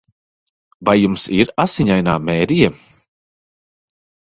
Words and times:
Vai 0.89 0.95
jums 1.01 1.25
ir 1.41 1.51
Asiņainā 1.65 2.17
Mērija? 2.31 2.73